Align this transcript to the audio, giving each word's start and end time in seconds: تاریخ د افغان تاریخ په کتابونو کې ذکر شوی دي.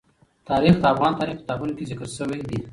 تاریخ 0.49 0.75
د 0.79 0.85
افغان 0.93 1.13
تاریخ 1.19 1.35
په 1.37 1.41
کتابونو 1.43 1.73
کې 1.77 1.89
ذکر 1.91 2.07
شوی 2.17 2.39
دي. 2.49 2.59